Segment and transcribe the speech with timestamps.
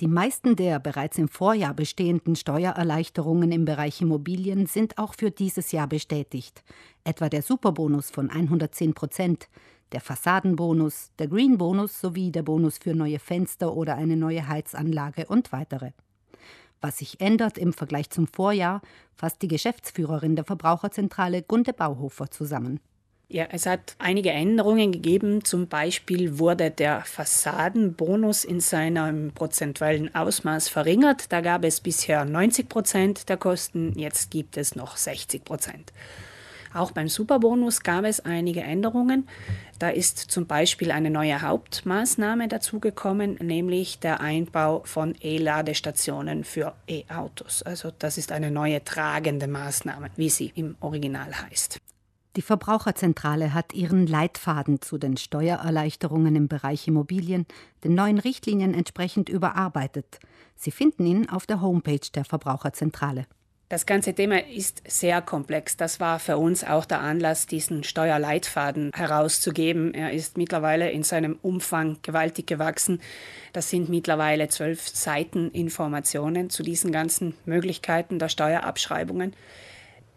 [0.00, 5.72] Die meisten der bereits im Vorjahr bestehenden Steuererleichterungen im Bereich Immobilien sind auch für dieses
[5.72, 6.62] Jahr bestätigt.
[7.02, 9.48] Etwa der Superbonus von 110 Prozent,
[9.90, 15.50] der Fassadenbonus, der Greenbonus sowie der Bonus für neue Fenster oder eine neue Heizanlage und
[15.50, 15.90] weitere.
[16.80, 18.82] Was sich ändert im Vergleich zum Vorjahr,
[19.16, 22.78] fasst die Geschäftsführerin der Verbraucherzentrale Gunde Bauhofer zusammen.
[23.30, 25.44] Ja, es hat einige Änderungen gegeben.
[25.44, 31.30] Zum Beispiel wurde der Fassadenbonus in seinem prozentuellen Ausmaß verringert.
[31.30, 35.92] Da gab es bisher 90 Prozent der Kosten, jetzt gibt es noch 60 Prozent.
[36.72, 39.28] Auch beim Superbonus gab es einige Änderungen.
[39.78, 47.62] Da ist zum Beispiel eine neue Hauptmaßnahme dazugekommen, nämlich der Einbau von E-Ladestationen für E-Autos.
[47.62, 51.78] Also das ist eine neue tragende Maßnahme, wie sie im Original heißt.
[52.38, 57.46] Die Verbraucherzentrale hat ihren Leitfaden zu den Steuererleichterungen im Bereich Immobilien
[57.82, 60.20] den neuen Richtlinien entsprechend überarbeitet.
[60.54, 63.26] Sie finden ihn auf der Homepage der Verbraucherzentrale.
[63.68, 65.76] Das ganze Thema ist sehr komplex.
[65.76, 69.92] Das war für uns auch der Anlass, diesen Steuerleitfaden herauszugeben.
[69.92, 73.00] Er ist mittlerweile in seinem Umfang gewaltig gewachsen.
[73.52, 79.34] Das sind mittlerweile zwölf Seiten Informationen zu diesen ganzen Möglichkeiten der Steuerabschreibungen.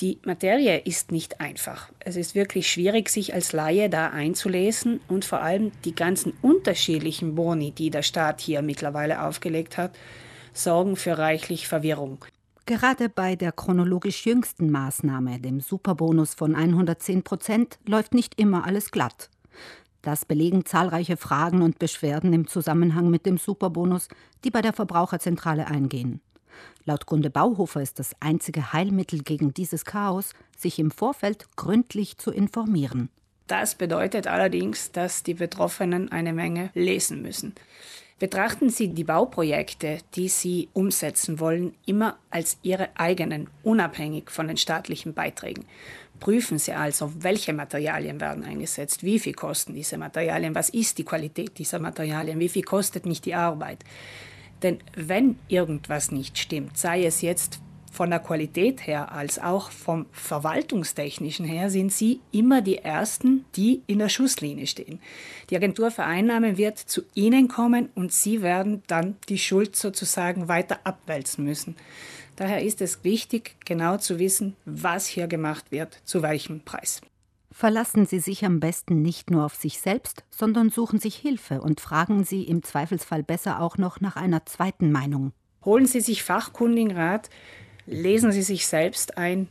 [0.00, 1.88] Die Materie ist nicht einfach.
[2.00, 7.36] Es ist wirklich schwierig, sich als Laie da einzulesen und vor allem die ganzen unterschiedlichen
[7.36, 9.96] Boni, die der Staat hier mittlerweile aufgelegt hat,
[10.52, 12.24] sorgen für reichlich Verwirrung.
[12.66, 18.90] Gerade bei der chronologisch jüngsten Maßnahme, dem Superbonus von 110 Prozent, läuft nicht immer alles
[18.90, 19.30] glatt.
[20.02, 24.08] Das belegen zahlreiche Fragen und Beschwerden im Zusammenhang mit dem Superbonus,
[24.44, 26.20] die bei der Verbraucherzentrale eingehen.
[26.84, 32.30] Laut Gunde Bauhofer ist das einzige Heilmittel gegen dieses Chaos, sich im Vorfeld gründlich zu
[32.30, 33.08] informieren.
[33.46, 37.54] Das bedeutet allerdings, dass die Betroffenen eine Menge lesen müssen.
[38.18, 44.56] Betrachten Sie die Bauprojekte, die Sie umsetzen wollen, immer als Ihre eigenen, unabhängig von den
[44.56, 45.66] staatlichen Beiträgen.
[46.20, 51.04] Prüfen Sie also, welche Materialien werden eingesetzt, wie viel kosten diese Materialien, was ist die
[51.04, 53.84] Qualität dieser Materialien, wie viel kostet mich die Arbeit.
[54.62, 57.60] Denn wenn irgendwas nicht stimmt, sei es jetzt
[57.94, 63.82] von der Qualität her als auch vom verwaltungstechnischen her sind Sie immer die Ersten, die
[63.86, 65.00] in der Schusslinie stehen.
[65.48, 70.48] Die Agentur für Einnahmen wird zu Ihnen kommen und Sie werden dann die Schuld sozusagen
[70.48, 71.76] weiter abwälzen müssen.
[72.34, 77.00] Daher ist es wichtig, genau zu wissen, was hier gemacht wird, zu welchem Preis.
[77.56, 81.80] Verlassen Sie sich am besten nicht nur auf sich selbst, sondern suchen sich Hilfe und
[81.80, 85.32] fragen Sie im Zweifelsfall besser auch noch nach einer zweiten Meinung.
[85.64, 87.30] Holen Sie sich fachkundigen Rat,
[87.86, 89.46] lesen Sie sich selbst ein,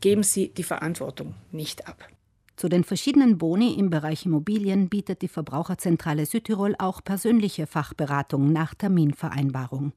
[0.00, 2.08] geben Sie die Verantwortung nicht ab.
[2.56, 8.74] Zu den verschiedenen Boni im Bereich Immobilien bietet die Verbraucherzentrale Südtirol auch persönliche Fachberatung nach
[8.74, 9.92] Terminvereinbarung.